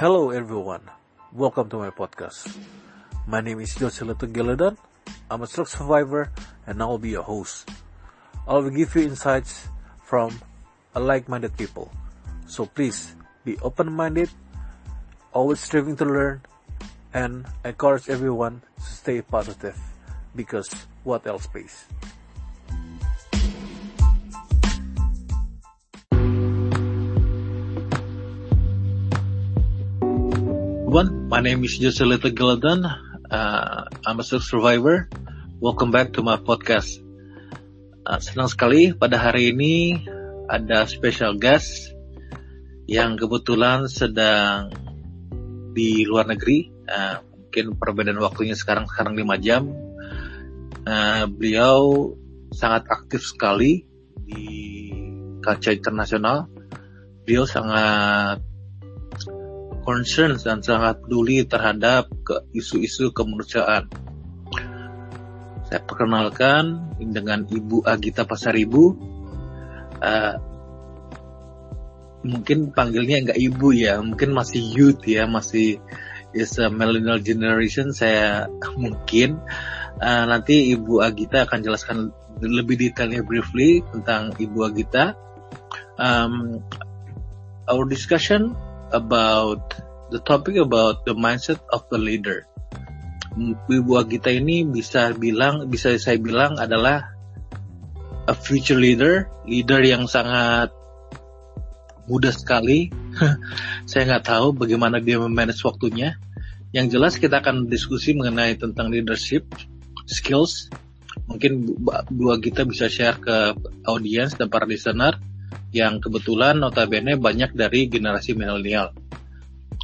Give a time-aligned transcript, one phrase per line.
[0.00, 0.88] Hello everyone,
[1.32, 2.48] welcome to my podcast.
[3.26, 4.76] My name is Joseph Geladan.
[5.30, 6.32] I'm a stroke survivor
[6.66, 7.68] and I will be your host.
[8.48, 9.68] I will give you insights
[10.02, 10.40] from
[10.94, 11.92] a like-minded people.
[12.46, 13.14] So please
[13.44, 14.30] be open-minded,
[15.32, 16.42] always striving to learn,
[17.12, 19.76] and encourage everyone to stay positive
[20.34, 20.70] because
[21.04, 21.84] what else pays?
[30.90, 32.34] Everyone, my name is Jose Little.
[33.30, 35.06] Uh, I'm a survivor.
[35.62, 36.98] Welcome back to my podcast.
[38.02, 40.02] Uh, senang sekali pada hari ini
[40.50, 41.94] ada special guest
[42.90, 44.74] yang kebetulan sedang
[45.78, 46.74] di luar negeri.
[46.90, 49.70] Uh, mungkin perbedaan waktunya sekarang sekarang 5 jam.
[50.90, 52.18] Uh, beliau
[52.50, 53.86] sangat aktif sekali
[54.26, 54.90] di
[55.38, 56.50] kaca internasional.
[57.22, 58.49] Beliau sangat
[59.82, 63.88] concern dan sangat peduli terhadap ke isu-isu kemanusiaan.
[65.66, 68.98] Saya perkenalkan dengan Ibu Agita Pasaribu.
[70.00, 70.34] Uh,
[72.20, 75.80] mungkin panggilnya nggak ibu ya, mungkin masih youth ya, masih
[76.34, 77.94] is a millennial generation.
[77.94, 78.46] Saya
[78.82, 79.38] mungkin
[79.98, 81.96] uh, nanti Ibu Agita akan jelaskan
[82.40, 85.14] lebih detailnya briefly tentang Ibu Agita.
[86.00, 86.64] Um,
[87.68, 88.56] our discussion
[88.92, 89.74] about
[90.10, 92.46] the topic about the mindset of the leader.
[93.70, 97.14] Ibu Agita ini bisa bilang, bisa saya bilang adalah
[98.26, 100.74] a future leader, leader yang sangat
[102.10, 102.90] mudah sekali.
[103.90, 106.18] saya nggak tahu bagaimana dia memanage waktunya.
[106.74, 109.46] Yang jelas kita akan diskusi mengenai tentang leadership,
[110.10, 110.70] skills.
[111.30, 111.78] Mungkin
[112.10, 113.54] Bu Agita bisa share ke
[113.86, 115.18] audiens dan para listener
[115.70, 118.90] yang kebetulan notabene banyak dari generasi milenial.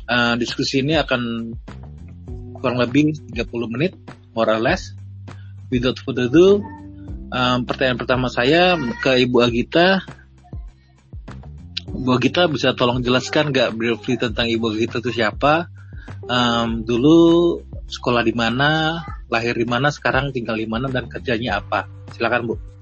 [0.07, 1.55] Uh, diskusi ini akan
[2.59, 3.93] kurang lebih 30 menit,
[4.35, 4.95] more or less.
[5.71, 6.63] Without further ado,
[7.31, 10.03] um, pertanyaan pertama saya ke Ibu Agita.
[11.91, 15.71] Ibu Agita bisa tolong jelaskan nggak briefly tentang Ibu Agita itu siapa?
[16.27, 21.87] Um, dulu sekolah di mana, lahir di mana, sekarang tinggal di mana, dan kerjanya apa?
[22.15, 22.76] Silakan Bu.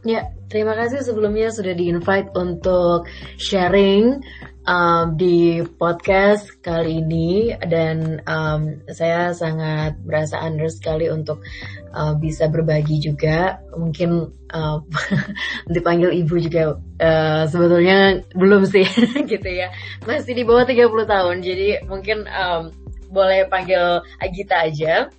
[0.00, 3.04] Ya, terima kasih sebelumnya sudah di-invite untuk
[3.36, 4.24] sharing
[4.64, 11.44] um, di podcast kali ini dan um, saya sangat merasa under sekali untuk
[11.92, 13.60] uh, bisa berbagi juga.
[13.76, 14.24] Mungkin
[14.56, 14.80] uh,
[15.76, 18.88] dipanggil ibu juga uh, sebetulnya belum sih
[19.36, 19.68] gitu ya.
[20.08, 21.36] Masih di bawah 30 tahun.
[21.44, 22.72] Jadi mungkin um,
[23.12, 25.12] boleh panggil Agita aja.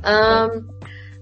[0.00, 0.79] Um,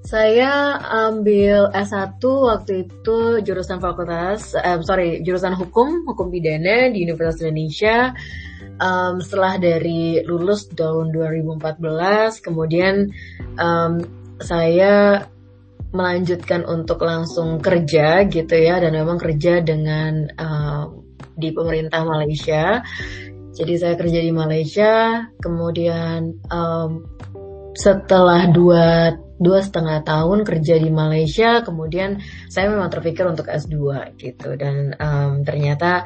[0.08, 7.44] saya ambil S1 waktu itu jurusan fakultas, um, sorry, jurusan hukum, hukum pidana di Universitas
[7.44, 8.16] Indonesia.
[8.80, 13.12] Um, setelah dari lulus tahun 2014, kemudian
[13.60, 14.00] um,
[14.40, 15.28] saya
[15.92, 21.04] melanjutkan untuk langsung kerja gitu ya, dan memang kerja dengan um,
[21.36, 22.80] di pemerintah Malaysia.
[23.52, 27.04] Jadi saya kerja di Malaysia, kemudian um,
[27.78, 32.18] setelah dua dua setengah tahun kerja di Malaysia, kemudian
[32.50, 33.78] saya memang terpikir untuk S2
[34.18, 34.58] gitu.
[34.58, 36.02] Dan um, ternyata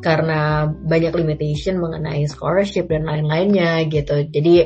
[0.00, 4.24] karena banyak limitation mengenai scholarship dan lain-lainnya gitu.
[4.32, 4.64] Jadi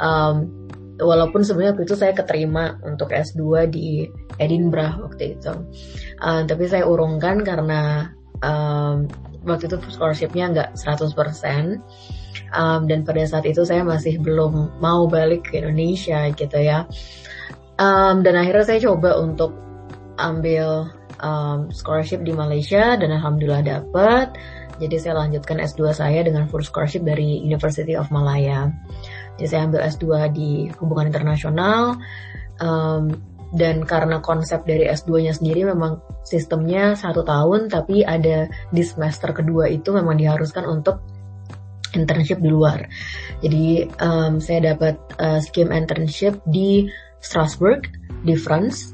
[0.00, 0.48] um,
[0.96, 4.08] walaupun sebenarnya waktu itu saya keterima untuk S2 di
[4.40, 5.52] Edinburgh waktu itu,
[6.24, 8.08] um, tapi saya urungkan karena
[8.40, 9.04] um,
[9.44, 11.12] waktu itu scholarshipnya nggak 100%
[12.54, 16.84] um, dan pada saat itu saya masih belum mau balik ke Indonesia gitu ya.
[17.78, 19.54] Um, dan akhirnya saya coba untuk
[20.18, 20.90] ambil
[21.22, 24.34] um, scholarship di Malaysia dan alhamdulillah dapet.
[24.78, 28.70] Jadi saya lanjutkan S2 saya dengan full scholarship dari University of Malaya.
[29.38, 31.98] Jadi saya ambil S2 di hubungan internasional.
[32.58, 33.14] Um,
[33.48, 39.72] dan karena konsep dari S2-nya sendiri memang sistemnya satu tahun tapi ada di semester kedua
[39.72, 41.00] itu memang diharuskan untuk
[41.94, 42.84] internship di luar.
[43.40, 46.88] Jadi um, saya dapat uh, scheme internship di
[47.22, 47.86] Strasbourg
[48.26, 48.90] di France,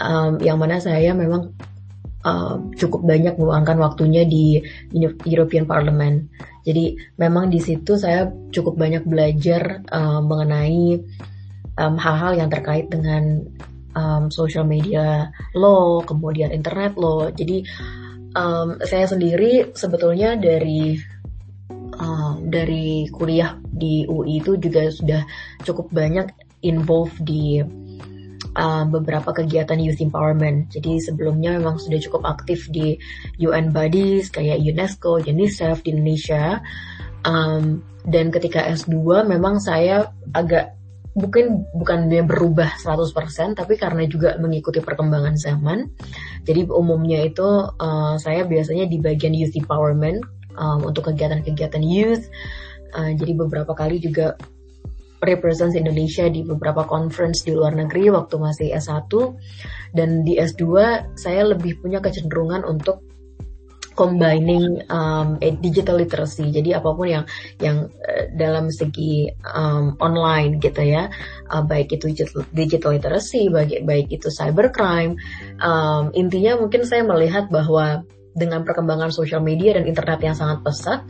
[0.00, 1.52] um, yang mana saya memang
[2.24, 4.60] uh, cukup banyak meluangkan waktunya di
[5.24, 6.28] European Parliament.
[6.66, 11.00] Jadi memang di situ saya cukup banyak belajar uh, mengenai
[11.78, 13.46] hal-hal um, yang terkait dengan
[13.94, 17.30] um, social media law, kemudian internet law.
[17.30, 17.64] Jadi
[18.34, 20.98] um, saya sendiri sebetulnya dari
[22.48, 25.22] dari kuliah di UI itu juga sudah
[25.62, 26.28] cukup banyak
[26.64, 27.62] involved di
[28.58, 30.72] uh, beberapa kegiatan youth empowerment.
[30.74, 32.98] Jadi sebelumnya memang sudah cukup aktif di
[33.38, 36.58] UN bodies kayak UNESCO, UNICEF di Indonesia.
[37.26, 40.78] Um, dan ketika S2 memang saya agak
[41.18, 45.90] mungkin bukan dia berubah 100% tapi karena juga mengikuti perkembangan zaman.
[46.46, 50.22] Jadi umumnya itu uh, saya biasanya di bagian youth empowerment
[50.58, 52.26] um, untuk kegiatan-kegiatan youth.
[52.90, 54.34] Uh, jadi beberapa kali juga
[55.22, 59.10] represent Indonesia di beberapa conference di luar negeri waktu masih S1
[59.94, 60.64] dan di S2
[61.18, 63.02] saya lebih punya kecenderungan untuk
[63.98, 66.54] combining um, digital literacy.
[66.54, 67.24] Jadi apa pun yang
[67.58, 71.10] yang uh, dalam segi um, online gitu ya,
[71.50, 75.18] uh, baik itu digital, digital literacy, baik baik itu cybercrime.
[75.58, 78.06] Um, intinya mungkin saya melihat bahwa
[78.38, 81.00] dengan perkembangan sosial media dan internet yang sangat pesat,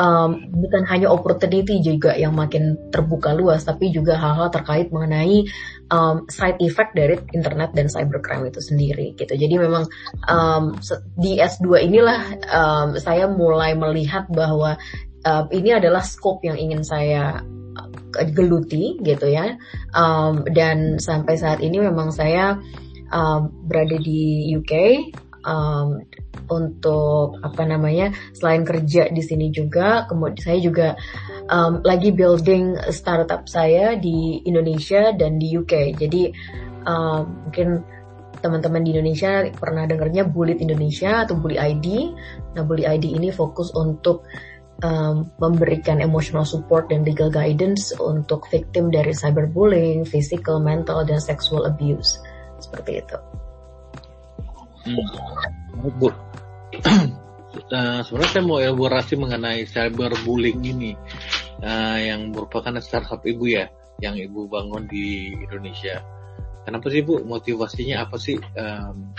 [0.00, 5.44] um, bukan hanya opportunity juga yang makin terbuka luas, tapi juga hal-hal terkait mengenai
[5.92, 9.34] um, side effect dari internet dan cybercrime itu sendiri gitu.
[9.34, 9.84] Jadi memang
[10.28, 10.76] um,
[11.18, 14.78] di S2 inilah um, saya mulai melihat bahwa
[15.26, 17.42] um, ini adalah scope yang ingin saya
[17.76, 19.56] uh, geluti gitu ya.
[19.92, 22.56] Um, dan sampai saat ini memang saya
[23.12, 24.72] um, berada di UK
[25.46, 26.02] um,
[26.50, 30.88] untuk apa namanya selain kerja di sini juga kemudian saya juga
[31.50, 36.22] um, lagi building startup saya di Indonesia dan di UK jadi
[36.86, 37.82] um, mungkin
[38.42, 41.86] teman-teman di Indonesia pernah dengarnya Bullet Indonesia atau Bully ID
[42.58, 44.26] nah Bully ID ini fokus untuk
[44.82, 51.64] um, memberikan emotional support dan legal guidance untuk victim dari cyberbullying, physical, mental, dan sexual
[51.64, 52.18] abuse.
[52.58, 53.31] Seperti itu.
[54.82, 55.06] Hmm.
[55.94, 56.12] Bu, uh,
[58.04, 60.98] sebenarnya saya mau elaborasi mengenai cyberbullying ini
[61.62, 63.70] uh, yang merupakan startup ibu ya,
[64.02, 66.02] yang ibu bangun di Indonesia.
[66.66, 67.22] Kenapa sih bu?
[67.22, 69.10] Motivasinya apa sih um,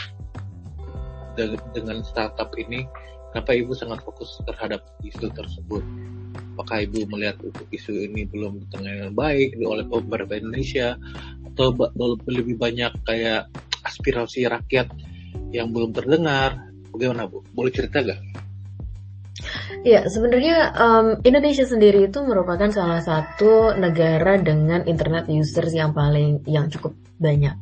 [1.40, 2.84] de dengan startup ini?
[3.32, 5.84] Kenapa ibu sangat fokus terhadap isu tersebut?
[6.54, 7.40] Apakah ibu melihat
[7.74, 10.88] isu ini belum ditangani baik oleh pemerintah Indonesia
[11.50, 11.74] atau
[12.30, 13.50] lebih banyak kayak
[13.84, 14.88] aspirasi rakyat
[15.54, 17.42] yang belum terdengar Bagaimana Bu?
[17.50, 18.22] Boleh cerita gak?
[19.82, 26.46] Ya, sebenarnya um, Indonesia sendiri itu merupakan salah satu negara dengan internet users yang paling
[26.46, 27.58] yang cukup banyak.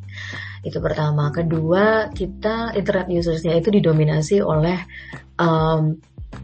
[0.61, 1.31] Itu pertama.
[1.33, 4.77] Kedua, kita internet usersnya itu didominasi oleh
[5.39, 5.97] um,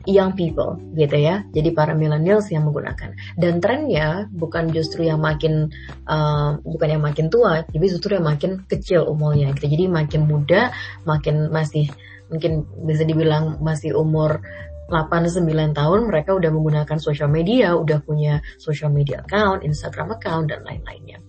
[0.07, 1.43] young people gitu ya.
[1.51, 3.15] Jadi para millennials yang menggunakan.
[3.35, 5.67] Dan trennya bukan justru yang makin
[6.07, 9.67] uh, bukan yang makin tua, tapi justru yang makin kecil umurnya gitu.
[9.67, 10.71] Jadi makin muda,
[11.03, 11.91] makin masih
[12.27, 14.43] mungkin bisa dibilang masih umur
[14.87, 20.63] 8-9 tahun mereka udah menggunakan sosial media, udah punya social media account, Instagram account dan
[20.63, 21.19] lain-lainnya.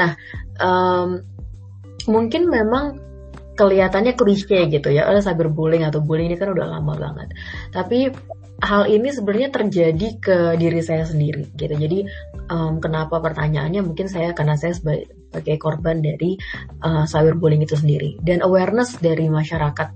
[0.00, 0.16] Nah,
[0.56, 1.20] um,
[2.08, 3.11] mungkin memang
[3.62, 7.30] kelihatannya klise gitu ya, ada cyberbullying atau bullying ini kan udah lama banget.
[7.70, 8.10] Tapi
[8.62, 11.74] hal ini sebenarnya terjadi ke diri saya sendiri gitu.
[11.74, 12.06] Jadi
[12.50, 16.38] um, kenapa pertanyaannya mungkin saya karena saya sebagai, korban dari
[16.86, 19.88] uh, cyberbullying itu sendiri dan awareness dari masyarakat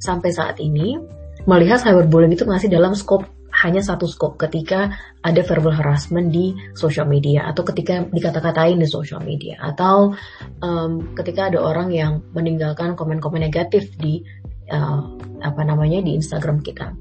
[0.00, 0.96] sampai saat ini
[1.44, 3.24] melihat cyberbullying itu masih dalam skop
[3.64, 9.18] hanya satu skop ketika ada verbal harassment di social media atau ketika dikata-katain di social
[9.22, 9.58] media.
[9.58, 10.14] Atau
[10.62, 14.22] um, ketika ada orang yang meninggalkan komen-komen negatif di
[14.70, 15.02] uh,
[15.42, 16.94] apa namanya di Instagram kita.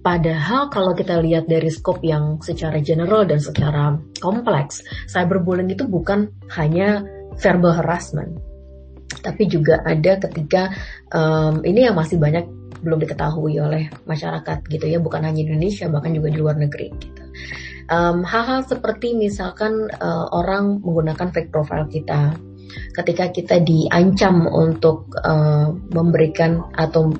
[0.00, 4.80] Padahal kalau kita lihat dari skop yang secara general dan secara kompleks,
[5.12, 7.04] cyberbullying itu bukan hanya
[7.36, 8.32] verbal harassment,
[9.20, 10.72] tapi juga ada ketika
[11.12, 12.48] um, ini yang masih banyak
[12.80, 17.22] belum diketahui oleh masyarakat gitu ya bukan hanya Indonesia bahkan juga di luar negeri gitu.
[17.90, 22.38] Hal hal-hal seperti misalkan uh, orang menggunakan fake profile kita
[22.94, 27.10] ketika kita diancam untuk uh, memberikan atau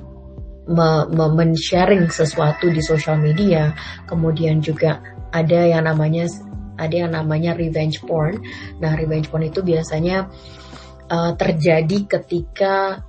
[1.11, 3.75] men-sharing sesuatu di sosial media
[4.07, 5.03] kemudian juga
[5.35, 6.31] ada yang namanya
[6.79, 8.41] ada yang namanya revenge porn.
[8.79, 10.31] Nah revenge porn itu biasanya
[11.11, 13.03] uh, terjadi ketika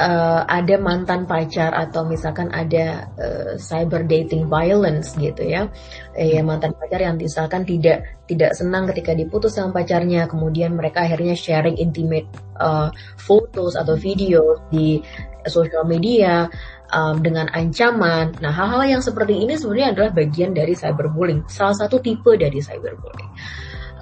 [0.00, 5.68] uh, ada mantan pacar atau misalkan ada uh, cyber dating violence gitu ya,
[6.16, 11.36] eh, mantan pacar yang misalkan tidak tidak senang ketika diputus sama pacarnya, kemudian mereka akhirnya
[11.36, 12.88] sharing intimate uh,
[13.20, 15.02] photos atau video di
[15.44, 16.46] sosial media
[16.94, 18.32] um, dengan ancaman.
[18.38, 23.32] Nah hal-hal yang seperti ini sebenarnya adalah bagian dari cyberbullying, salah satu tipe dari cyberbullying.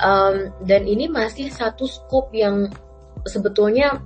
[0.00, 2.72] Um, dan ini masih satu scope yang
[3.28, 4.00] sebetulnya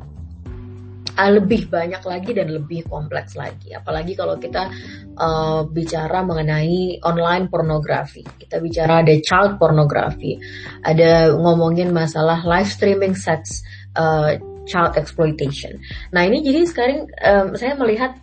[1.18, 3.74] uh, lebih banyak lagi dan lebih kompleks lagi.
[3.74, 4.70] Apalagi kalau kita
[5.18, 10.38] uh, bicara mengenai online pornografi, kita bicara ada child pornografi,
[10.82, 13.62] ada ngomongin masalah live streaming sex,
[13.94, 14.34] uh,
[14.66, 15.78] child exploitation.
[16.10, 18.16] Nah ini jadi sekarang um, saya melihat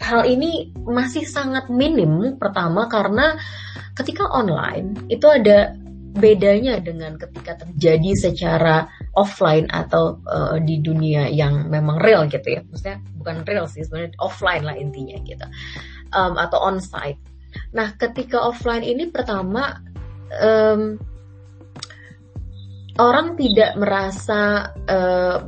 [0.00, 2.36] hal ini masih sangat minim.
[2.36, 3.36] Pertama karena
[3.94, 5.74] ketika online itu ada
[6.14, 8.86] bedanya dengan ketika terjadi secara
[9.18, 12.62] offline atau uh, di dunia yang memang real gitu ya.
[12.62, 15.46] Maksudnya bukan real sih sebenarnya offline lah intinya gitu.
[16.14, 17.18] Um, atau onsite.
[17.74, 19.82] Nah ketika offline ini pertama
[20.38, 20.98] um,
[23.00, 25.38] orang tidak merasa uh,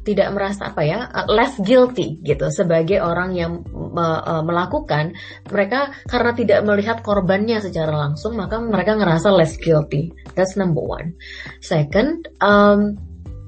[0.00, 5.12] tidak merasa apa ya less guilty gitu sebagai orang yang uh, melakukan
[5.52, 10.16] mereka karena tidak melihat korbannya secara langsung maka mereka ngerasa less guilty.
[10.32, 11.20] That's number one.
[11.60, 12.96] Second um,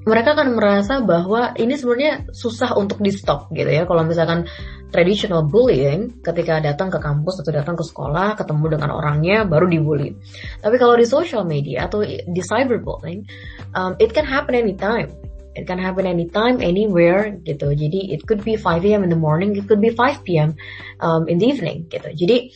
[0.07, 3.83] mereka akan merasa bahwa ini sebenarnya susah untuk di stop gitu ya.
[3.83, 4.47] Kalau misalkan
[4.91, 10.15] traditional bullying ketika datang ke kampus atau datang ke sekolah ketemu dengan orangnya baru dibully.
[10.63, 13.27] Tapi kalau di social media atau di cyberbullying,
[13.75, 15.11] um, it can happen anytime.
[15.57, 17.73] It can happen anytime, anywhere gitu.
[17.73, 19.01] Jadi it could be 5 a.m.
[19.01, 20.53] in the morning, it could be 5 p.m.
[21.01, 22.13] Um, in the evening gitu.
[22.13, 22.53] Jadi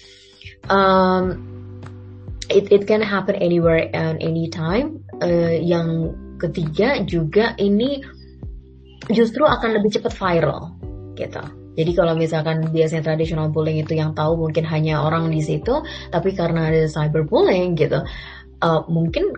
[0.69, 1.35] um,
[2.47, 5.01] it it can happen anywhere and anytime.
[5.21, 8.01] Uh, yang ketiga juga ini
[9.09, 10.77] justru akan lebih cepat viral
[11.17, 11.60] gitu.
[11.81, 15.81] Jadi kalau misalkan biasanya traditional bullying itu yang tahu mungkin hanya orang di situ,
[16.13, 18.05] tapi karena ada cyberbullying gitu,
[18.61, 19.33] uh, mungkin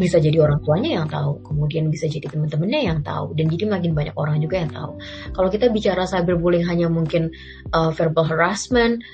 [0.00, 3.92] bisa jadi orang tuanya yang tahu, kemudian bisa jadi teman-temannya yang tahu, dan jadi makin
[3.92, 4.96] banyak orang juga yang tahu.
[5.36, 7.28] Kalau kita bicara cyberbullying hanya mungkin
[7.76, 9.04] uh, verbal harassment,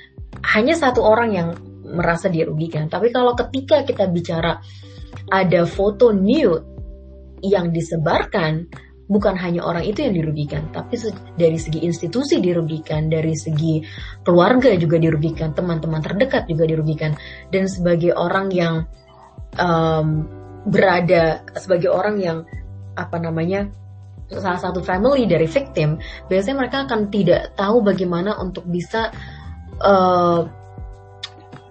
[0.55, 1.49] hanya satu orang yang
[1.83, 2.87] merasa dirugikan.
[2.87, 4.63] Tapi kalau ketika kita bicara
[5.27, 6.63] ada foto nude
[7.43, 8.65] yang disebarkan,
[9.11, 10.95] bukan hanya orang itu yang dirugikan, tapi
[11.35, 13.83] dari segi institusi dirugikan, dari segi
[14.23, 17.11] keluarga juga dirugikan, teman-teman terdekat juga dirugikan,
[17.51, 18.87] dan sebagai orang yang
[19.59, 20.23] um,
[20.63, 22.37] berada sebagai orang yang
[22.95, 23.67] apa namanya
[24.31, 25.99] salah satu family dari victim,
[26.31, 29.11] biasanya mereka akan tidak tahu bagaimana untuk bisa
[29.83, 30.47] uh,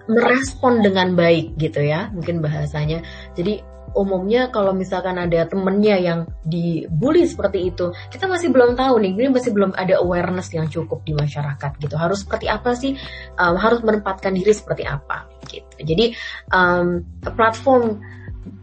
[0.05, 3.01] merespon dengan baik gitu ya, mungkin bahasanya.
[3.33, 9.11] Jadi umumnya kalau misalkan ada temennya yang dibully seperti itu, kita masih belum tahu nih,
[9.15, 11.95] ini masih belum ada awareness yang cukup di masyarakat gitu.
[11.99, 12.95] Harus seperti apa sih?
[13.35, 15.75] Um, harus menempatkan diri seperti apa gitu.
[15.83, 16.15] Jadi
[16.55, 17.03] um,
[17.35, 17.99] platform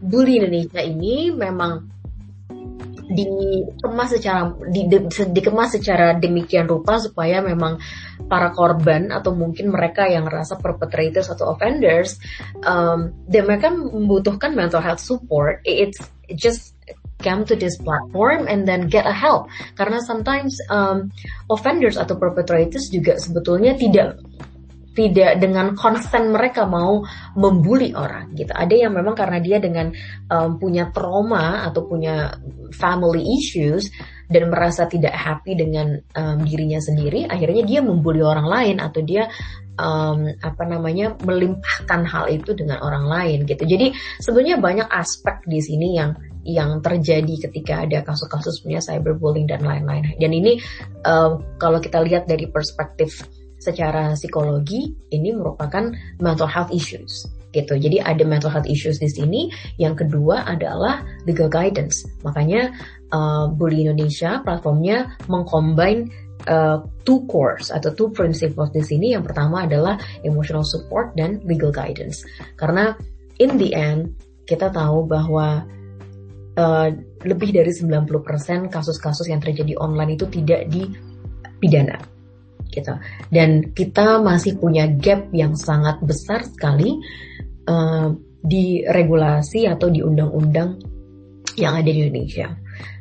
[0.02, 1.97] bully Indonesia ini memang
[3.08, 7.80] dikemas secara di, di, dikemas secara demikian rupa supaya memang
[8.28, 12.20] para korban atau mungkin mereka yang merasa perpetrators atau offenders
[12.60, 15.64] um, dan mereka membutuhkan mental health support.
[15.64, 15.98] It's
[16.36, 16.76] just
[17.18, 19.50] come to this platform and then get a help.
[19.74, 21.10] Karena sometimes um,
[21.50, 24.22] offenders atau perpetrators juga sebetulnya tidak
[24.98, 27.06] tidak dengan konsen mereka mau
[27.38, 28.50] membuli orang gitu.
[28.50, 29.94] Ada yang memang karena dia dengan
[30.26, 32.34] um, punya trauma atau punya
[32.74, 33.86] family issues
[34.26, 39.30] dan merasa tidak happy dengan um, dirinya sendiri, akhirnya dia membuli orang lain atau dia
[39.78, 43.62] um, apa namanya melimpahkan hal itu dengan orang lain gitu.
[43.64, 46.12] Jadi sebenarnya banyak aspek di sini yang
[46.48, 50.16] yang terjadi ketika ada kasus-kasus punya cyberbullying dan lain-lain.
[50.18, 50.58] Dan ini
[51.06, 53.24] um, kalau kita lihat dari perspektif
[53.68, 57.76] secara psikologi ini merupakan mental health issues gitu.
[57.76, 59.48] Jadi ada mental health issues di sini.
[59.80, 62.04] Yang kedua adalah legal guidance.
[62.24, 62.72] Makanya
[63.12, 66.08] uh, Bully Indonesia platformnya mengcombine
[66.48, 69.16] uh, two cores atau two principles di sini.
[69.16, 72.24] Yang pertama adalah emotional support dan legal guidance.
[72.56, 72.92] Karena
[73.40, 74.12] in the end
[74.48, 75.64] kita tahu bahwa
[76.56, 76.88] uh,
[77.24, 82.00] lebih dari 90% kasus-kasus yang terjadi online itu tidak dipidana
[82.78, 82.94] gitu.
[83.28, 86.98] Dan kita masih punya gap yang sangat besar sekali
[87.66, 90.78] uh, di regulasi atau di undang-undang
[91.58, 92.54] yang ada di Indonesia.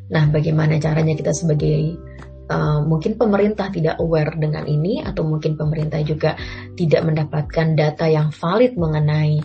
[0.10, 1.94] Nah, bagaimana caranya kita sebagai
[2.50, 6.34] uh, mungkin pemerintah tidak aware dengan ini atau mungkin pemerintah juga
[6.74, 9.44] tidak mendapatkan data yang valid mengenai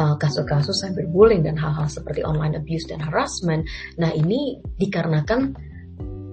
[0.00, 3.68] uh, kasus-kasus cyberbullying dan hal-hal seperti online abuse dan harassment.
[4.00, 5.67] Nah, ini dikarenakan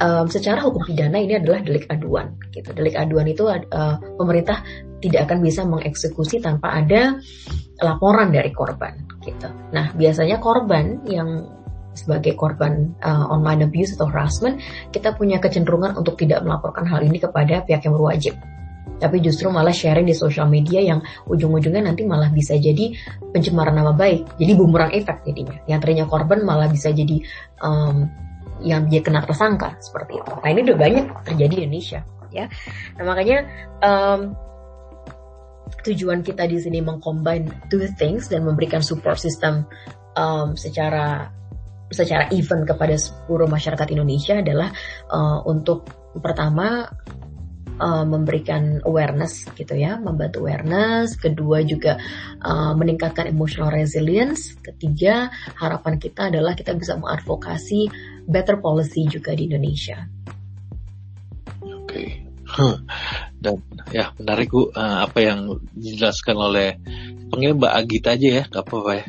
[0.02, 2.36] um, secara hukum pidana ini adalah delik aduan.
[2.52, 2.72] Gitu.
[2.76, 4.64] Delik aduan itu uh, pemerintah
[5.00, 7.20] tidak akan bisa mengeksekusi tanpa ada
[7.84, 8.96] laporan dari korban.
[9.24, 9.48] Gitu.
[9.76, 11.48] Nah biasanya korban yang
[11.96, 14.60] sebagai korban uh, online abuse atau harassment,
[14.92, 18.36] kita punya kecenderungan untuk tidak melaporkan hal ini kepada pihak yang berwajib.
[18.96, 22.96] Tapi justru malah sharing di sosial media yang ujung-ujungnya nanti malah bisa jadi
[23.32, 24.40] pencemaran nama baik.
[24.40, 25.56] Jadi bumerang efek jadinya.
[25.68, 27.20] Yang tadinya korban malah bisa jadi
[27.60, 28.08] um,
[28.64, 30.32] yang dia kena tersangka seperti itu.
[30.32, 32.00] Nah ini udah banyak terjadi di Indonesia
[32.32, 32.46] ya.
[33.00, 33.38] Nah makanya
[33.84, 34.20] um,
[35.86, 39.66] tujuan kita di sini mengcombine two things dan memberikan support system
[40.18, 41.30] um, secara
[41.94, 44.74] secara event kepada seluruh masyarakat Indonesia adalah
[45.14, 45.86] uh, untuk
[46.18, 46.90] pertama
[47.78, 51.14] uh, memberikan awareness gitu ya, membantu awareness.
[51.14, 52.02] Kedua juga
[52.42, 54.58] uh, meningkatkan emotional resilience.
[54.66, 55.30] Ketiga
[55.62, 57.88] harapan kita adalah kita bisa mengadvokasi
[58.26, 60.06] better policy juga di Indonesia.
[61.62, 61.86] Oke.
[61.86, 62.10] Okay.
[63.42, 66.80] Dan ya menarik Bu uh, apa yang dijelaskan oleh
[67.30, 69.06] panggil Mbak Agita aja ya, gak apa-apa ya.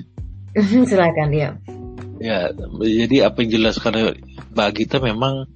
[0.90, 1.50] Silakan ya.
[2.16, 2.48] Ya,
[2.80, 4.16] jadi apa yang dijelaskan oleh
[4.56, 5.46] Mbak Agita memang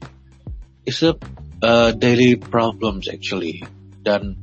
[0.85, 1.17] is a
[1.64, 3.64] uh, daily problems actually.
[4.00, 4.37] Dan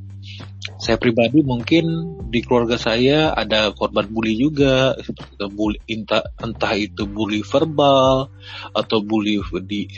[0.78, 4.94] saya pribadi mungkin di keluarga saya ada korban bully juga,
[5.50, 8.30] bully, entah, entah itu bully verbal
[8.70, 9.90] atau bully di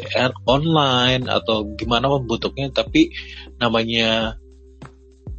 [0.49, 3.13] online atau gimana bentuknya, tapi
[3.61, 4.41] namanya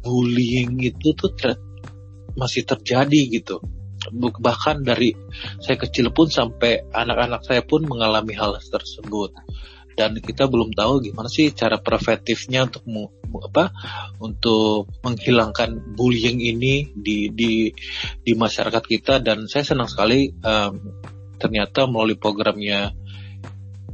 [0.06, 1.58] bullying itu tuh ter,
[2.38, 3.58] masih terjadi gitu.
[4.14, 5.10] Bahkan dari
[5.58, 9.34] saya kecil pun sampai anak-anak saya pun mengalami hal tersebut.
[9.92, 12.86] Dan kita belum tahu gimana sih cara preventifnya untuk
[13.40, 13.72] apa
[14.20, 17.72] untuk menghilangkan bullying ini di di
[18.20, 19.24] di masyarakat kita.
[19.24, 20.72] Dan saya senang sekali um,
[21.40, 22.92] ternyata melalui programnya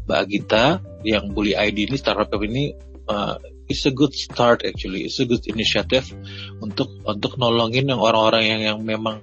[0.08, 2.72] Mbak Gita yang Bully ID ini startup ini
[3.06, 3.36] uh,
[3.68, 5.06] is a good start actually.
[5.06, 6.08] It's a good initiative
[6.58, 9.22] untuk untuk nolongin yang orang-orang yang yang memang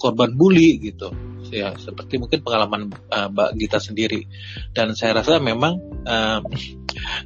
[0.00, 1.12] korban bully gitu
[1.50, 4.24] ya seperti mungkin pengalaman uh, Mbak Gita sendiri.
[4.72, 5.76] Dan saya rasa memang
[6.06, 6.40] uh,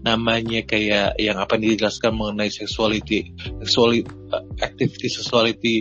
[0.05, 3.33] namanya kayak yang apa yang dijelaskan mengenai sexuality
[3.65, 5.77] sexuality uh, activity sexuality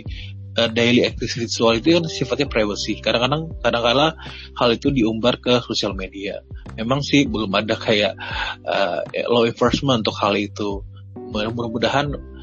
[0.54, 3.02] daily activity sexuality kan sifatnya privacy.
[3.02, 4.14] Kadang-kadang kadang-kala
[4.54, 6.46] hal itu diumbar ke sosial media.
[6.78, 8.14] Memang sih belum ada kayak
[8.62, 10.86] uh, law enforcement untuk hal itu.
[11.34, 12.33] Mudah-mudahan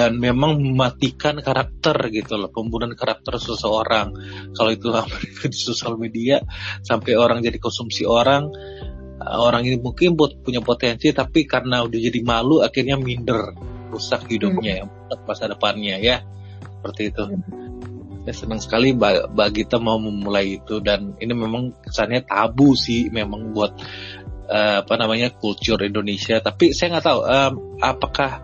[0.00, 4.16] dan memang mematikan karakter gitu loh pembunuhan karakter seseorang
[4.56, 4.88] kalau itu
[5.52, 6.40] di sosial media
[6.80, 8.48] sampai orang jadi konsumsi orang
[9.20, 13.52] uh, orang ini mungkin buat punya potensi tapi karena udah jadi malu akhirnya minder
[13.92, 15.12] rusak hidupnya hmm.
[15.12, 16.24] ya masa depannya ya
[16.80, 18.24] seperti itu hmm.
[18.24, 23.52] ya senang sekali bagi kita mau memulai itu dan ini memang kesannya tabu sih memang
[23.52, 23.76] buat
[24.48, 27.52] uh, apa namanya kultur Indonesia tapi saya nggak tahu um,
[27.84, 28.40] apakah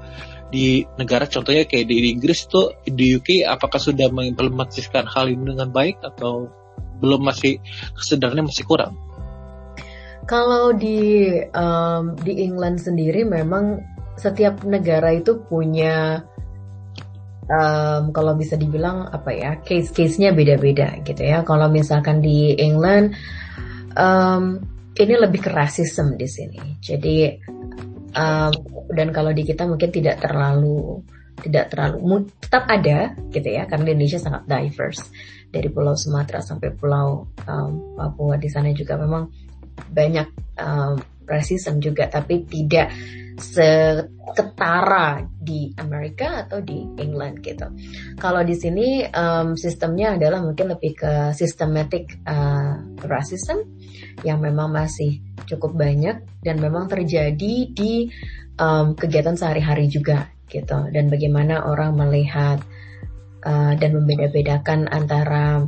[0.56, 5.68] di negara contohnya kayak di Inggris tuh di UK apakah sudah mengimplementasikan hal ini dengan
[5.68, 6.48] baik atau
[7.04, 7.60] belum masih
[7.92, 8.96] kesadarannya masih kurang?
[10.24, 13.84] Kalau di um, di England sendiri memang
[14.16, 16.24] setiap negara itu punya
[17.52, 21.44] um, kalau bisa dibilang apa ya case-case-nya beda-beda gitu ya.
[21.44, 23.12] Kalau misalkan di England
[23.92, 24.64] um,
[24.96, 26.80] ini lebih ke rasisme di sini.
[26.80, 27.36] Jadi
[28.16, 28.52] um,
[28.90, 31.04] dan kalau di kita mungkin tidak terlalu
[31.36, 35.12] tidak terlalu tetap ada gitu ya karena Indonesia sangat diverse.
[35.46, 39.28] Dari Pulau Sumatera sampai Pulau um, Papua di sana juga memang
[39.76, 40.96] banyak um,
[41.78, 42.88] juga tapi tidak
[43.36, 47.68] seketara di Amerika atau di England gitu.
[48.16, 53.60] Kalau di sini um, sistemnya adalah mungkin lebih ke systematic uh, racism
[54.24, 58.08] yang memang masih cukup banyak dan memang terjadi di
[58.56, 62.62] um, kegiatan sehari-hari juga gitu dan bagaimana orang melihat
[63.44, 65.66] uh, dan membeda-bedakan antara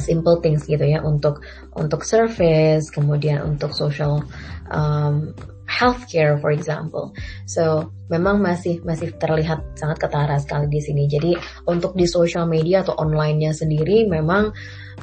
[0.00, 1.42] simple things gitu ya untuk
[1.74, 4.22] untuk service kemudian untuk social
[4.70, 5.32] um,
[5.66, 7.12] healthcare for example.
[7.44, 11.04] So memang masih masih terlihat sangat ketara sekali di sini.
[11.10, 11.34] Jadi
[11.66, 14.54] untuk di social media atau online-nya sendiri memang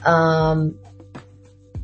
[0.07, 0.71] um,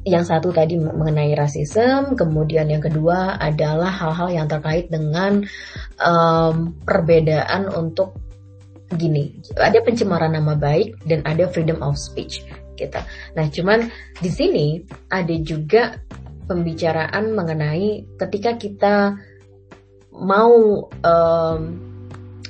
[0.07, 5.43] yang satu tadi mengenai rasisme, kemudian yang kedua adalah hal-hal yang terkait dengan
[5.99, 8.15] um, perbedaan untuk
[8.95, 12.41] gini, ada pencemaran nama baik dan ada freedom of speech
[12.79, 12.99] gitu.
[13.35, 13.91] Nah, cuman
[14.23, 14.67] di sini
[15.11, 15.99] ada juga
[16.49, 18.95] pembicaraan mengenai ketika kita
[20.09, 21.59] mau um,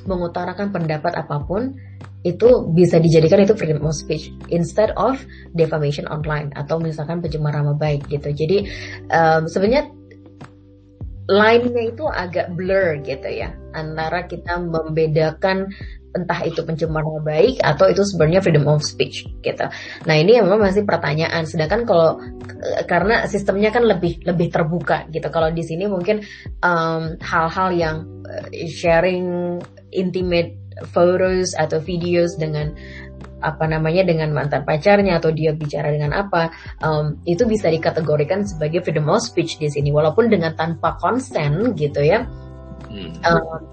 [0.08, 1.76] mengutarakan pendapat apa pun,
[2.24, 5.20] itu bisa dijadikan itu freedom of speech instead of
[5.56, 8.32] defamation online atau misalkan pencemaran nama baik gitu.
[8.32, 8.68] Jadi
[9.12, 9.88] um, sebenarnya
[11.30, 15.70] line-nya itu agak blur gitu ya antara kita membedakan
[16.18, 19.66] entah itu pencemaran baik atau itu sebenarnya freedom of speech gitu.
[20.10, 21.46] Nah ini memang masih pertanyaan.
[21.46, 22.18] Sedangkan kalau
[22.90, 25.30] karena sistemnya kan lebih lebih terbuka gitu.
[25.30, 26.26] Kalau di sini mungkin
[27.22, 27.96] hal-hal um, yang
[28.26, 29.60] uh, sharing
[29.94, 30.58] intimate
[30.90, 32.74] photos atau videos dengan
[33.40, 36.52] apa namanya dengan mantan pacarnya atau dia bicara dengan apa
[36.84, 42.04] um, itu bisa dikategorikan sebagai freedom of speech di sini walaupun dengan tanpa konsen gitu
[42.04, 42.28] ya
[42.92, 43.24] hmm.
[43.24, 43.64] um,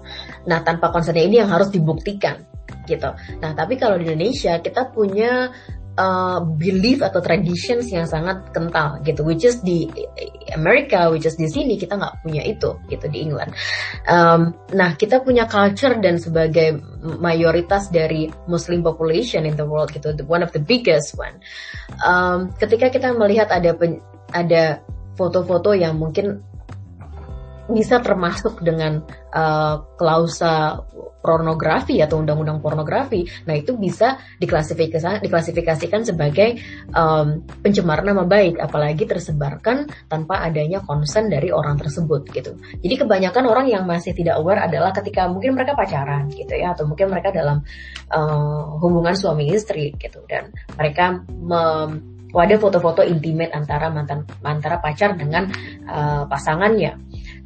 [0.47, 2.47] nah tanpa konsennya ini yang harus dibuktikan
[2.87, 3.11] gitu.
[3.43, 5.51] Nah tapi kalau di Indonesia kita punya
[5.97, 9.25] uh, belief atau traditions yang sangat kental gitu.
[9.25, 9.89] Which is di
[10.55, 13.51] Amerika which is di sini kita nggak punya itu gitu di England.
[14.07, 16.79] Um, nah kita punya culture dan sebagai
[17.19, 21.41] mayoritas dari Muslim population in the world gitu one of the biggest one.
[22.05, 23.99] Um, ketika kita melihat ada pen,
[24.31, 24.79] ada
[25.17, 26.45] foto-foto yang mungkin
[27.67, 29.03] bisa termasuk dengan
[29.35, 30.79] uh, klausa
[31.19, 36.55] pornografi atau undang-undang pornografi, nah itu bisa diklasifikasikan, diklasifikasikan sebagai
[36.95, 42.55] um, pencemaran nama baik, apalagi tersebarkan tanpa adanya konsen dari orang tersebut gitu.
[42.79, 46.87] Jadi kebanyakan orang yang masih tidak aware adalah ketika mungkin mereka pacaran gitu ya, atau
[46.87, 47.59] mungkin mereka dalam
[48.15, 55.17] uh, hubungan suami istri gitu, dan mereka mem ada foto-foto intimate antara mantan antara pacar
[55.17, 55.49] dengan
[55.89, 56.93] uh, pasangannya.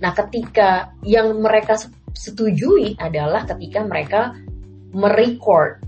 [0.01, 1.77] Nah, ketika yang mereka
[2.17, 4.21] setujui adalah ketika mereka
[4.91, 5.79] merecord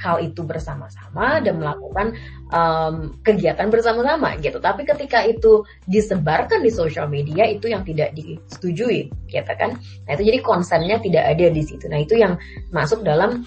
[0.00, 2.16] hal itu bersama-sama dan melakukan
[2.48, 4.56] um, kegiatan bersama-sama gitu.
[4.56, 9.76] Tapi ketika itu disebarkan di sosial media itu yang tidak disetujui, gitu kan?
[10.08, 11.84] Nah itu jadi konsennya tidak ada di situ.
[11.92, 12.40] Nah itu yang
[12.72, 13.44] masuk dalam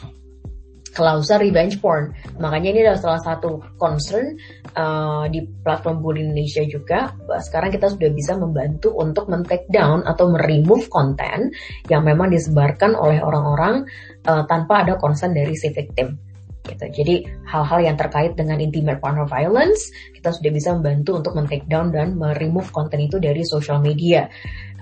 [0.94, 2.14] klausa revenge porn.
[2.38, 4.38] Makanya ini adalah salah satu concern
[4.78, 7.12] uh, di platform Bully Indonesia juga.
[7.42, 11.50] Sekarang kita sudah bisa membantu untuk men-take down atau meremove konten
[11.90, 13.90] yang memang disebarkan oleh orang-orang
[14.30, 16.16] uh, tanpa ada concern dari si victim.
[16.64, 17.04] Gitu.
[17.04, 21.92] Jadi hal-hal yang terkait dengan intimate partner violence kita sudah bisa membantu untuk men-take down
[21.92, 24.32] dan meremove konten itu dari social media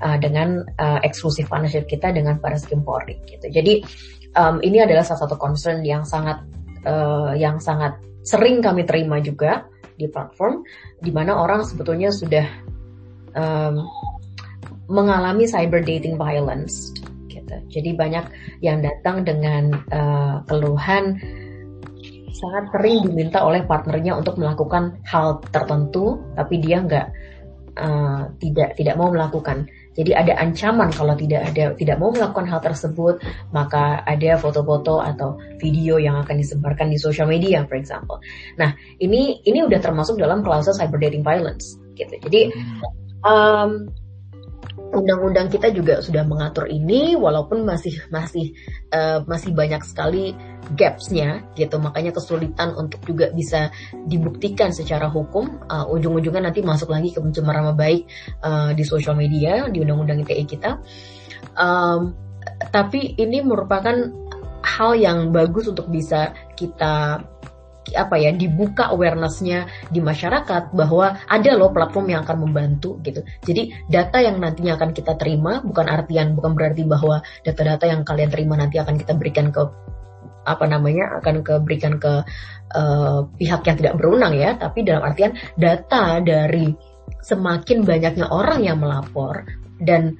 [0.02, 3.22] uh, dengan uh, eksklusif partnership kita dengan para skim Polri.
[3.30, 3.48] Gitu.
[3.54, 3.74] Jadi
[4.36, 6.42] um, ini adalah salah satu concern yang sangat
[6.84, 9.66] uh, yang sangat sering kami terima juga
[9.98, 10.66] di platform,
[11.02, 12.46] di mana orang sebetulnya sudah
[13.38, 13.86] um,
[14.90, 16.92] mengalami cyber dating violence.
[17.30, 17.56] Gitu.
[17.70, 18.26] Jadi banyak
[18.66, 21.18] yang datang dengan uh, keluhan
[22.32, 27.08] sangat sering diminta oleh partnernya untuk melakukan hal tertentu, tapi dia nggak
[27.78, 29.70] uh, tidak tidak mau melakukan.
[29.91, 33.19] Jadi ada ancaman kalau tidak ada tidak mau melakukan hal tersebut,
[33.51, 38.23] maka ada foto-foto atau video yang akan disebarkan di social media, for example.
[38.56, 38.71] Nah,
[39.04, 42.15] ini ini udah termasuk dalam klausul cyber dating violence, gitu.
[42.23, 42.56] Jadi
[43.27, 43.91] um,
[44.91, 48.51] undang-undang kita juga sudah mengatur ini walaupun masih masih
[48.91, 50.36] uh, masih banyak sekali
[50.75, 51.80] gapsnya gitu.
[51.80, 53.71] Makanya kesulitan untuk juga bisa
[54.06, 55.63] dibuktikan secara hukum.
[55.67, 58.08] Uh, ujung-ujungnya nanti masuk lagi ke pencemaran nama baik
[58.43, 60.80] uh, di sosial media di undang-undang ITE kita.
[61.56, 62.15] Um,
[62.71, 63.95] tapi ini merupakan
[64.62, 67.25] hal yang bagus untuk bisa kita
[67.95, 73.21] apa ya dibuka awarenessnya di masyarakat bahwa ada loh platform yang akan membantu gitu.
[73.43, 78.30] Jadi data yang nantinya akan kita terima bukan artian bukan berarti bahwa data-data yang kalian
[78.32, 79.62] terima nanti akan kita berikan ke
[80.41, 82.25] apa namanya akan keberikan ke
[82.73, 86.73] uh, pihak yang tidak berwenang ya, tapi dalam artian data dari
[87.21, 89.45] semakin banyaknya orang yang melapor
[89.77, 90.17] dan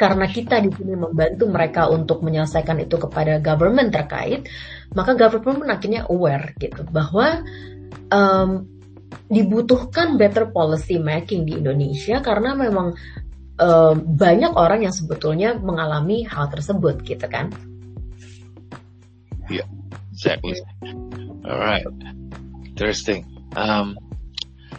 [0.00, 4.48] karena kita di sini membantu mereka untuk menyelesaikan itu kepada government terkait,
[4.96, 7.44] maka government pun akhirnya aware gitu bahwa
[8.08, 8.64] um,
[9.28, 12.96] dibutuhkan better policy making di Indonesia karena memang
[13.60, 17.52] um, banyak orang yang sebetulnya mengalami hal tersebut gitu kan.
[19.52, 19.68] Yeah,
[20.16, 20.56] exactly.
[21.44, 21.84] Alright,
[22.64, 23.28] interesting.
[23.52, 24.00] Um,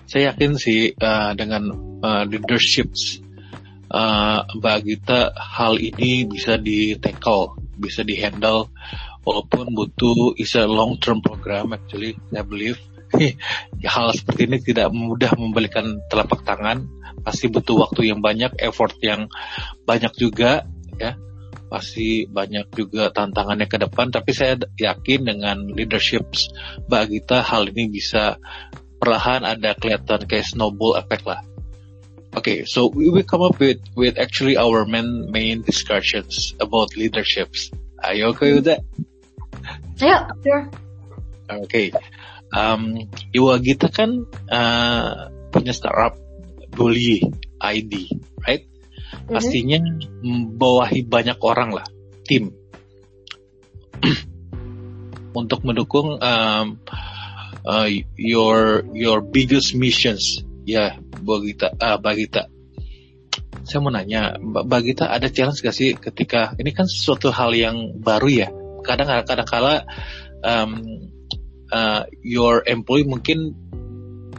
[0.09, 1.69] saya yakin sih uh, dengan
[2.01, 3.21] uh, leaderships
[3.91, 8.71] uh, Mbak Gita hal ini bisa di tackle, bisa di handle
[9.21, 12.79] walaupun butuh is a long term program actually I believe.
[13.83, 16.87] Hal seperti ini tidak mudah membalikan telapak tangan
[17.27, 19.27] pasti butuh waktu yang banyak effort yang
[19.83, 20.63] banyak juga
[20.95, 21.19] ya.
[21.67, 26.23] Pasti banyak juga tantangannya ke depan tapi saya yakin dengan leadership
[26.87, 28.39] Mbak Gita hal ini bisa
[29.03, 31.43] perlahan ada kelihatan kayak snowball effect lah
[32.31, 37.71] Okay, so we will come up with with actually our main main discussions about leaderships.
[37.99, 38.87] Are you okay with that?
[39.99, 40.71] Yeah, sure.
[41.67, 41.91] Okay.
[42.55, 46.15] Um, Iwa kita kan uh, punya startup
[46.71, 47.19] Bully
[47.59, 48.15] ID,
[48.47, 48.63] right?
[48.63, 49.35] Mm-hmm.
[49.35, 49.79] Pastinya
[50.23, 51.87] membawahi banyak orang lah,
[52.23, 52.55] tim
[55.39, 56.79] untuk mendukung um,
[57.67, 62.47] uh, your your biggest missions ya Bagita ah Bagita
[63.61, 68.01] saya mau nanya Mbak Bagita ada challenge gak sih ketika ini kan sesuatu hal yang
[68.01, 68.47] baru ya
[68.81, 69.85] kadang kadang kala
[70.41, 70.81] um,
[71.71, 73.53] uh, your employee mungkin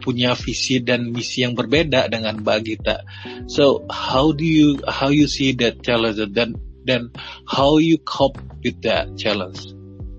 [0.03, 3.07] punya visi dan misi yang berbeda dengan Mbak Gita.
[3.47, 7.15] So how do you how you see that challenge dan dan
[7.47, 9.71] how you cope with that challenge?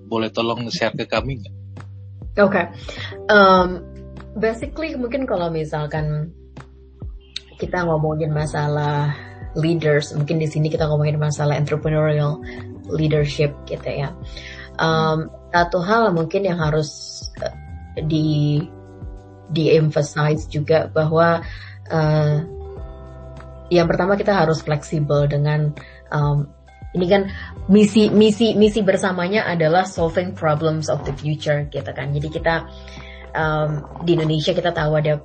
[0.09, 1.55] Boleh tolong share ke kami nggak?
[2.35, 2.65] Oke, okay.
[3.31, 3.94] um,
[4.35, 6.35] basically mungkin kalau misalkan
[7.55, 9.15] kita ngomongin masalah
[9.55, 12.43] leaders, mungkin di sini kita ngomongin masalah entrepreneurial
[12.91, 14.11] leadership gitu ya.
[14.75, 17.55] Um, satu hal mungkin yang harus uh,
[18.03, 18.59] di
[19.55, 21.39] di-emphasize juga bahwa
[21.87, 22.35] uh,
[23.71, 25.71] yang pertama kita harus fleksibel dengan
[26.11, 26.51] um,
[26.91, 27.31] ini kan
[27.71, 32.11] misi misi misi bersamanya adalah solving problems of the future gitu kan.
[32.11, 32.67] Jadi kita
[33.35, 35.19] um, di Indonesia kita tahu ada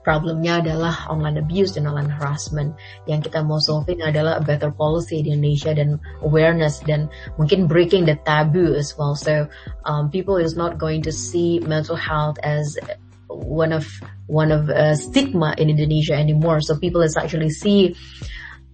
[0.00, 2.72] problemnya adalah online abuse dan online harassment.
[3.04, 8.08] Yang kita mau solving adalah a better policy di Indonesia dan awareness dan mungkin breaking
[8.08, 9.12] the taboo as well.
[9.12, 9.46] So
[9.84, 12.80] um, people is not going to see mental health as
[13.28, 13.86] one of
[14.26, 16.64] one of stigma in Indonesia anymore.
[16.64, 17.94] So people is actually see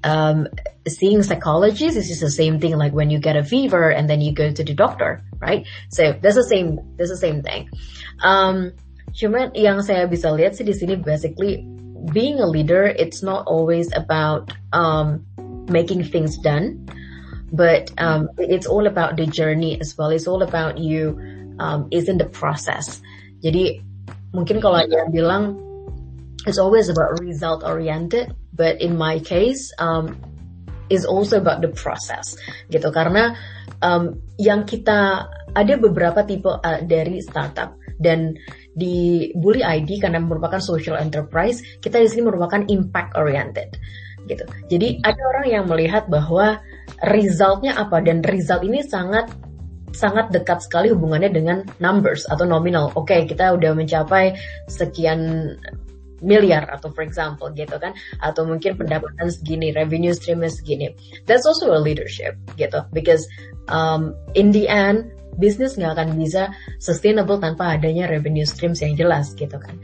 [0.04, 0.46] um,
[0.86, 4.20] seeing psychologists this is the same thing like when you get a fever and then
[4.20, 5.66] you go to the doctor, right?
[5.90, 7.68] So that's the same that's the same thing.
[8.24, 8.72] Um,
[9.16, 11.64] cuman yang saya bisa lihat sih di sini basically
[12.12, 15.24] being a leader it's not always about um,
[15.68, 16.86] making things done,
[17.52, 20.10] but um, it's all about the journey as well.
[20.10, 21.18] It's all about you
[21.58, 23.00] um, is in the process.
[23.42, 23.80] Jadi
[24.32, 25.56] mungkin kalau yang bilang
[26.46, 30.14] it's always about result oriented, but in my case um,
[30.88, 32.38] is also about the process
[32.70, 33.34] gitu karena
[33.82, 35.26] um, yang kita
[35.56, 38.36] ada beberapa tipe uh, dari startup dan
[38.76, 43.76] di Bully ID karena merupakan social enterprise kita di sini merupakan impact oriented
[44.26, 44.44] gitu.
[44.68, 46.58] Jadi ada orang yang melihat bahwa
[47.06, 49.30] resultnya apa dan result ini sangat
[49.94, 52.92] sangat dekat sekali hubungannya dengan numbers atau nominal.
[52.98, 54.36] Oke, okay, kita udah mencapai
[54.68, 55.54] sekian
[56.24, 57.96] miliar atau for example gitu kan.
[58.20, 60.92] Atau mungkin pendapatan segini revenue streamnya segini.
[61.24, 62.84] That's also a leadership gitu.
[62.92, 63.24] Because
[63.72, 69.32] um, in the end bisnis nggak akan bisa sustainable tanpa adanya revenue streams yang jelas
[69.36, 69.76] gitu kan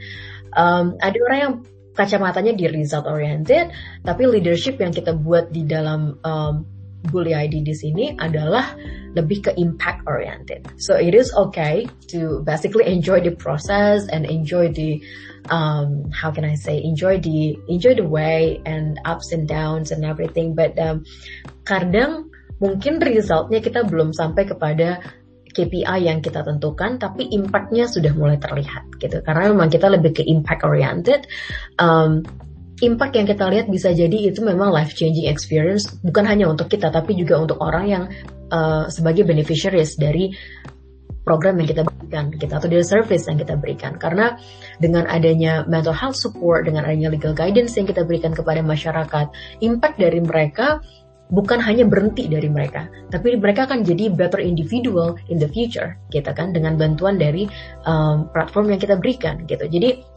[0.57, 1.53] um, ada orang yang
[1.93, 3.69] kacamatanya di result oriented
[4.01, 6.65] tapi leadership yang kita buat di dalam um,
[7.03, 8.79] Bully ID di sini adalah
[9.13, 10.63] lebih ke impact oriented.
[10.79, 11.85] So it is okay
[12.15, 15.03] to basically enjoy the process and enjoy the
[15.51, 20.07] um, how can I say enjoy the enjoy the way and ups and downs and
[20.07, 20.55] everything.
[20.55, 21.03] But um,
[21.67, 22.31] kadang
[22.63, 25.03] mungkin resultnya kita belum sampai kepada
[25.53, 29.21] KPI yang kita tentukan, tapi impactnya sudah mulai terlihat gitu.
[29.21, 31.29] Karena memang kita lebih ke impact oriented.
[31.77, 32.25] Um,
[32.81, 36.91] impact yang kita lihat bisa jadi itu memang life changing experience bukan hanya untuk kita
[36.91, 38.03] tapi juga untuk orang yang
[38.51, 40.33] uh, sebagai beneficiaries dari
[41.23, 44.35] program yang kita berikan kita atau dari service yang kita berikan karena
[44.83, 49.31] dengan adanya mental health support dengan adanya legal guidance yang kita berikan kepada masyarakat
[49.63, 50.83] impact dari mereka
[51.33, 56.29] bukan hanya berhenti dari mereka tapi mereka akan jadi better individual in the future kita
[56.31, 57.49] kan dengan bantuan dari
[57.89, 59.65] um, platform yang kita berikan gitu.
[59.65, 60.13] Jadi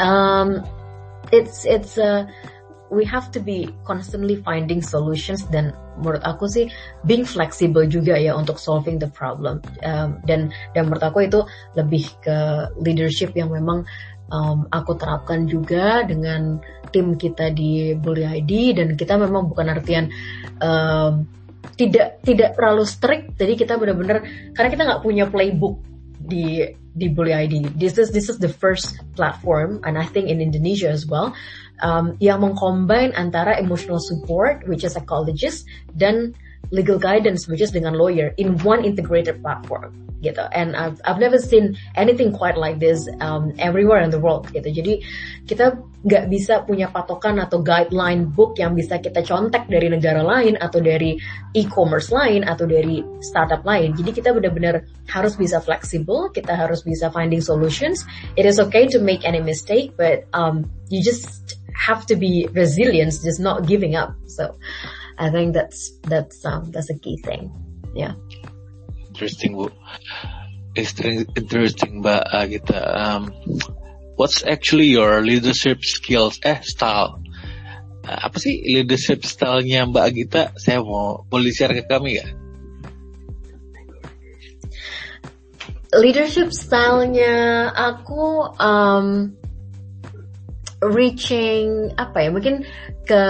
[0.00, 0.64] um,
[1.32, 2.24] it's it's uh,
[2.92, 6.68] we have to be constantly finding solutions dan menurut aku sih
[7.08, 11.40] being flexible juga ya untuk solving the problem um, dan dan menurut aku itu
[11.76, 13.84] lebih ke leadership yang memang
[14.32, 16.58] um, aku terapkan juga dengan
[16.90, 20.08] tim kita di Bully ID dan kita memang bukan artian
[20.64, 21.28] um,
[21.76, 24.24] tidak tidak terlalu strict jadi kita benar-benar
[24.56, 25.78] karena kita nggak punya playbook
[26.22, 27.72] di di Bully ID.
[27.76, 31.32] This is this is the first platform, and I think in Indonesia as well,
[31.80, 35.64] um, yang mengcombine antara emotional support, which is psychologist,
[35.96, 36.36] dan
[36.72, 40.46] legal guidance, which is dengan lawyer, in one integrated platform gitu.
[40.54, 44.70] And I've I've never seen anything quite like this um, everywhere in the world gitu.
[44.70, 45.02] Jadi
[45.50, 50.54] kita nggak bisa punya patokan atau guideline book yang bisa kita contek dari negara lain
[50.58, 51.18] atau dari
[51.58, 53.98] e-commerce lain atau dari startup lain.
[53.98, 58.06] Jadi kita benar-benar harus bisa fleksibel, kita harus bisa finding solutions.
[58.38, 63.10] It is okay to make any mistake, but um, you just have to be resilient,
[63.18, 64.14] just not giving up.
[64.30, 64.54] So
[65.18, 67.52] I think that's that's um, that's a key thing.
[67.94, 68.14] Yeah.
[69.12, 69.68] Interesting bu.
[71.36, 73.28] Interesting mbak gitu um,
[74.16, 76.40] what's actually your leadership skills?
[76.40, 77.20] Eh style.
[78.02, 82.26] Uh, apa sih leadership stylenya mbak Gita saya mau boleh share ke kami ya
[85.92, 89.36] leadership stylenya aku um,
[90.82, 92.66] reaching apa ya mungkin
[93.06, 93.22] ke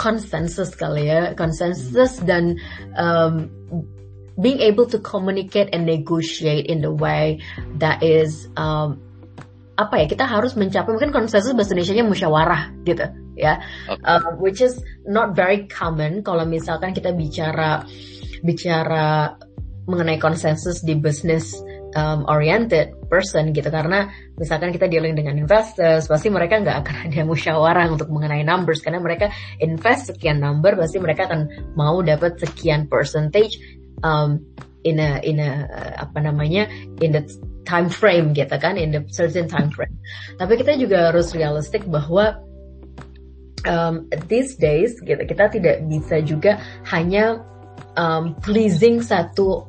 [0.00, 2.56] konsensus kali ya konsensus dan
[2.96, 3.52] um,
[4.40, 7.40] being able to communicate and negotiate in the way
[7.76, 9.00] that is um,
[9.76, 13.04] apa ya kita harus mencapai mungkin konsensus bahasa Indonesia-nya musyawarah gitu
[13.36, 14.00] ya okay.
[14.08, 17.84] uh, which is not very common kalau misalkan kita bicara
[18.40, 19.36] bicara
[19.84, 21.60] mengenai konsensus di business
[21.96, 27.20] um, oriented person gitu karena misalkan kita dealing dengan investors pasti mereka nggak akan ada
[27.24, 32.84] musyawarah untuk mengenai numbers karena mereka invest sekian number pasti mereka akan mau dapat sekian
[32.86, 33.56] percentage
[34.04, 34.44] um,
[34.84, 36.68] in a in a apa namanya
[37.00, 37.24] in the
[37.66, 39.96] time frame gitu kan in the certain time frame.
[40.38, 42.38] Tapi kita juga harus realistik bahwa
[43.66, 47.42] um, these days gitu kita tidak bisa juga hanya
[47.98, 49.66] um, pleasing satu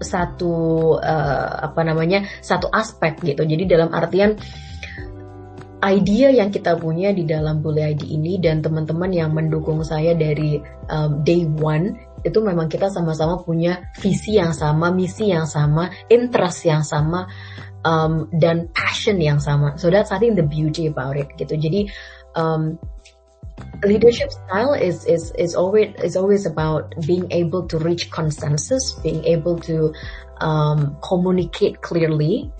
[0.00, 3.42] satu uh, apa namanya satu aspek gitu.
[3.44, 4.36] Jadi dalam artian
[5.84, 10.58] idea yang kita punya di dalam Bully ID ini dan teman-teman yang mendukung saya dari
[10.88, 16.66] um, day one itu memang kita sama-sama punya visi yang sama, misi yang sama, interest
[16.66, 17.30] yang sama,
[17.86, 19.78] um, dan passion yang sama.
[19.78, 21.54] So that's I think the beauty about it gitu.
[21.54, 21.86] Jadi
[22.34, 22.74] um,
[23.84, 29.24] leadership style is is is always is always about being able to reach consensus, being
[29.24, 29.92] able to
[30.40, 32.50] um, communicate clearly.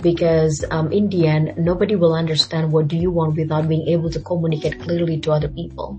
[0.00, 4.10] Because um, in the end, nobody will understand what do you want without being able
[4.10, 5.98] to communicate clearly to other people.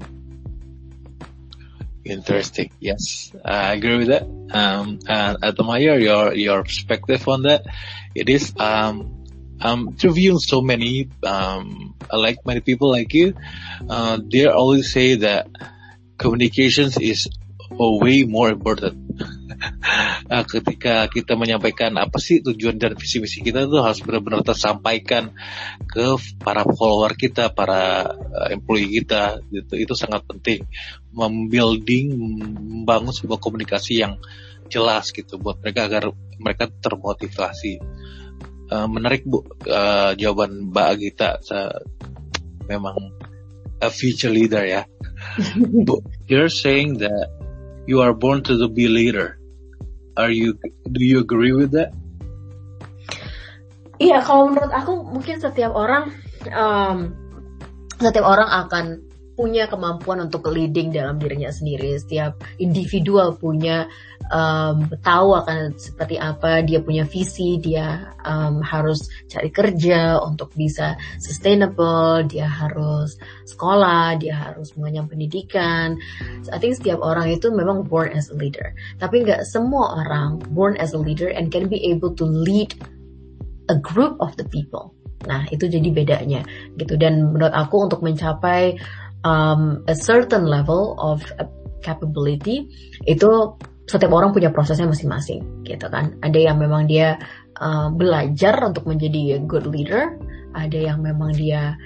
[2.06, 2.71] Interesting.
[2.80, 4.23] Yes, I agree with that.
[4.23, 7.65] Um, and admire your your perspective on that.
[8.15, 9.18] It is um,
[9.62, 13.34] um, interviewing so many um, like many people like you.
[13.89, 15.48] Uh, they always say that
[16.17, 17.28] communications is
[17.72, 18.98] way more important.
[20.32, 25.36] uh, ketika kita menyampaikan apa sih tujuan dan visi misi kita itu harus benar-benar tersampaikan
[25.86, 29.74] ke para follower kita, para uh, employee kita, gitu.
[29.76, 30.65] Itu sangat penting.
[31.12, 32.15] Membuilding,
[32.86, 34.17] membangun sebuah komunikasi yang
[34.69, 36.04] jelas gitu buat mereka agar
[36.38, 37.82] mereka termotivasi.
[38.69, 41.29] Uh, menarik bu uh, jawaban Mbak Agita.
[41.49, 41.82] Uh,
[42.69, 42.95] memang
[43.82, 44.86] a future leader ya.
[45.88, 47.34] bu, you're saying that
[47.89, 49.41] you are born to be leader.
[50.13, 50.53] Are you
[50.86, 51.95] do you agree with that?
[53.99, 56.13] Iya, kalau menurut aku mungkin setiap orang
[56.55, 57.12] um,
[57.99, 59.09] setiap orang akan
[59.39, 61.95] punya kemampuan untuk leading dalam dirinya sendiri.
[61.95, 63.88] Setiap individual punya
[64.28, 70.99] um, tahu akan seperti apa, dia punya visi, dia um, harus cari kerja untuk bisa
[71.23, 73.15] sustainable, dia harus
[73.47, 75.95] sekolah, dia harus mengenyam pendidikan.
[76.43, 78.75] So, I think setiap orang itu memang born as a leader.
[78.99, 82.75] Tapi nggak semua orang born as a leader and can be able to lead
[83.71, 84.91] a group of the people.
[85.28, 86.47] Nah, itu jadi bedanya
[86.80, 86.95] gitu.
[86.95, 88.80] Dan menurut aku untuk mencapai
[89.23, 91.23] um, a certain level of
[91.84, 92.67] capability
[93.08, 93.55] itu
[93.89, 96.13] setiap orang punya prosesnya masing-masing gitu kan.
[96.21, 97.17] Ada yang memang dia
[97.58, 100.13] uh, belajar untuk menjadi good leader
[100.53, 101.77] ada yang memang dia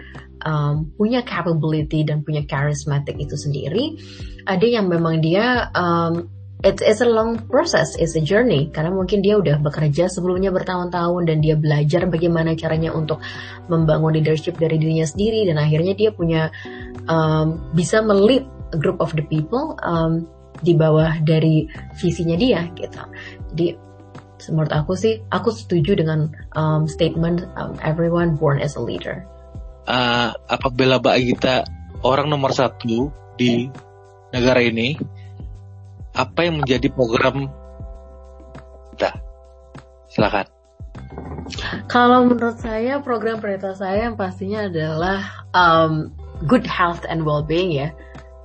[0.45, 3.99] um, punya capability dan punya charismatic itu sendiri
[4.47, 6.27] ada yang memang dia um,
[6.63, 8.71] it's, it's a long process, it's a journey.
[8.71, 13.19] Karena mungkin dia udah bekerja sebelumnya bertahun-tahun dan dia belajar bagaimana caranya untuk
[13.67, 16.49] membangun leadership dari dirinya sendiri dan akhirnya dia punya
[17.05, 20.25] um, bisa melit a group of the people um,
[20.63, 21.67] di bawah dari
[21.99, 23.03] visinya dia gitu.
[23.53, 23.67] Jadi
[24.51, 29.23] menurut aku sih, aku setuju dengan um, statement um, everyone born as a leader.
[29.83, 31.55] Uh, apabila Mbak Gita
[32.03, 33.67] orang nomor satu di
[34.31, 34.95] negara ini,
[36.13, 37.49] apa yang menjadi program
[38.93, 39.17] kita?
[40.13, 40.45] Silakan.
[41.89, 46.13] Kalau menurut saya program prioritas saya yang pastinya adalah um,
[46.45, 47.89] good health and well-being ya.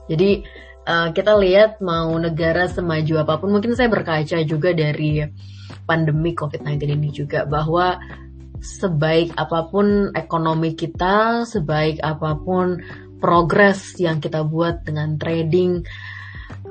[0.09, 0.43] Jadi
[0.89, 5.23] uh, kita lihat mau negara semaju apa pun, mungkin saya berkaca juga dari
[5.85, 8.01] pandemi COVID-19 ini juga bahwa
[8.59, 12.81] sebaik apa pun ekonomi kita, sebaik apa pun
[13.19, 15.85] progres yang kita buat dengan trading,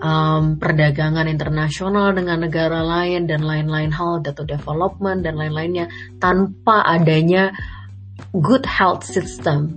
[0.02, 5.90] um, perdagangan internasional dengan negara lain dan lain-lain hal, data development dan lain-lainnya
[6.22, 7.54] tanpa adanya
[8.34, 9.74] good health system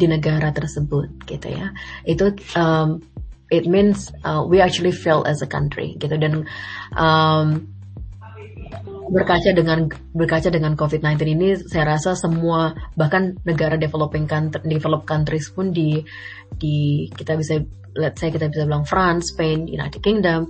[0.00, 1.74] di negara tersebut gitu ya.
[2.08, 3.04] Itu um,
[3.50, 6.46] it means uh, we actually fail as a country gitu dan
[6.94, 7.68] um,
[9.10, 15.50] berkaca dengan berkaca dengan COVID-19 ini saya rasa semua bahkan negara developing country developed countries
[15.50, 15.98] pun di
[16.56, 17.58] di kita bisa
[17.98, 20.46] let's say kita bisa bilang France, Spain, United Kingdom,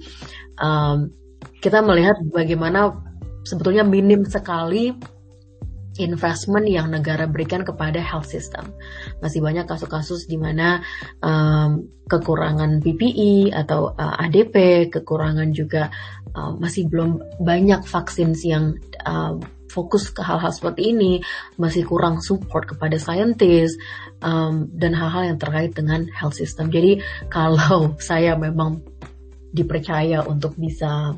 [0.61, 1.09] um,
[1.64, 2.93] kita melihat bagaimana
[3.49, 4.93] sebetulnya minim sekali
[5.99, 8.70] investment yang negara berikan kepada health system.
[9.18, 10.84] Masih banyak kasus-kasus di mana
[11.18, 15.91] um, kekurangan PPE atau uh, ADP, kekurangan juga
[16.34, 19.34] uh, masih belum banyak vaksin yang uh,
[19.70, 21.22] fokus ke hal-hal seperti ini,
[21.55, 23.78] masih kurang support kepada saintis
[24.22, 26.68] um, dan hal-hal yang terkait dengan health system.
[26.74, 26.99] Jadi
[27.34, 28.82] kalau saya memang
[29.51, 31.14] dipercaya untuk bisa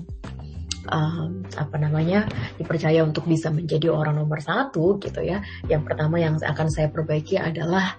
[0.91, 2.27] um, apa namanya
[2.59, 5.45] dipercaya untuk bisa menjadi orang nomor satu gitu ya.
[5.71, 7.95] Yang pertama yang akan saya perbaiki adalah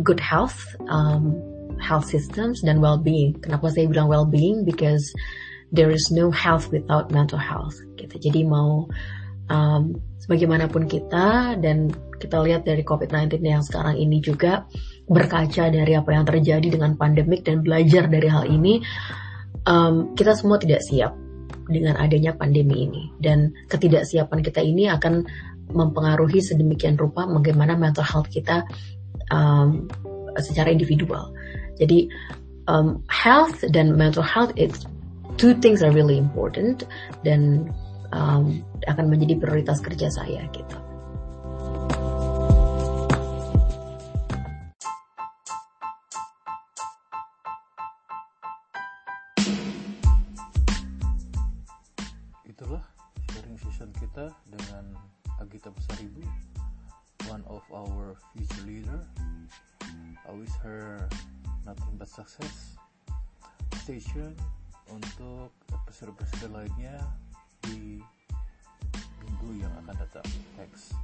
[0.00, 0.56] good health,
[0.88, 1.36] um,
[1.80, 3.36] health systems dan well-being.
[3.40, 4.64] Kenapa saya bilang well-being?
[4.64, 5.12] Because
[5.72, 7.76] there is no health without mental health.
[8.00, 8.30] Gitu.
[8.30, 8.88] Jadi mau
[9.52, 14.66] um, sebagaimanapun kita dan kita lihat dari COVID-19 yang sekarang ini juga
[15.08, 18.82] berkaca dari apa yang terjadi dengan pandemik dan belajar dari hal ini,
[19.64, 21.16] um, kita semua tidak siap
[21.68, 25.24] dengan adanya pandemi ini dan ketidaksiapan kita ini akan
[25.68, 28.64] mempengaruhi sedemikian rupa bagaimana mental health kita
[29.28, 29.86] um,
[30.40, 31.28] secara individual.
[31.76, 32.08] Jadi
[32.66, 34.88] um, health dan mental health it's
[35.36, 36.88] two things are really important
[37.22, 37.68] dan
[38.16, 40.87] um, akan menjadi prioritas kerja saya gitu.
[62.26, 62.74] Success.
[63.78, 64.34] Stay tuned
[64.90, 66.98] untuk episode-episode lainnya
[67.62, 68.02] di
[69.22, 70.26] minggu yang akan datang.
[70.58, 70.98] Thanks.